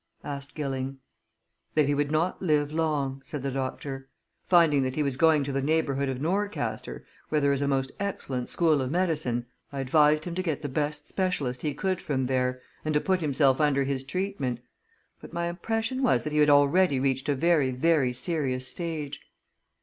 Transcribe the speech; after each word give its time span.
asked 0.23 0.55
Gilling. 0.55 0.97
"That 1.75 1.85
he 1.85 1.93
would 1.93 2.09
not 2.09 2.41
live 2.41 2.71
long," 2.71 3.21
said 3.23 3.43
the 3.43 3.51
doctor. 3.51 4.09
"Finding 4.47 4.81
that 4.81 4.95
he 4.95 5.03
was 5.03 5.15
going 5.15 5.43
to 5.43 5.51
the 5.51 5.61
neighbourhood 5.61 6.09
of 6.09 6.19
Norcaster, 6.19 7.05
where 7.29 7.39
there 7.39 7.51
is 7.53 7.61
a 7.61 7.67
most 7.67 7.91
excellent 7.99 8.49
school 8.49 8.81
of 8.81 8.89
medicine, 8.89 9.45
I 9.71 9.79
advised 9.79 10.25
him 10.25 10.33
to 10.33 10.41
get 10.41 10.63
the 10.63 10.69
best 10.69 11.07
specialist 11.07 11.61
he 11.61 11.75
could 11.75 12.01
from 12.01 12.25
there, 12.25 12.63
and 12.83 12.95
to 12.95 12.99
put 12.99 13.21
himself 13.21 13.61
under 13.61 13.83
his 13.83 14.03
treatment. 14.03 14.59
But 15.21 15.33
my 15.33 15.45
impression 15.45 16.01
was 16.01 16.23
that 16.23 16.33
he 16.33 16.39
had 16.39 16.49
already 16.49 16.99
reached 16.99 17.29
a 17.29 17.35
very, 17.35 17.69
very 17.69 18.11
serious 18.11 18.67
stage." 18.67 19.21